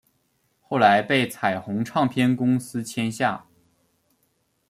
[0.61, 3.45] 后来被彩虹唱片公司签下。